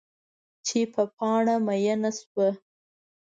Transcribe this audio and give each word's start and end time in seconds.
چې 0.65 0.79
په 0.93 1.03
پاڼه 1.17 1.55
میینه 1.65 2.11
شوه 2.19 2.49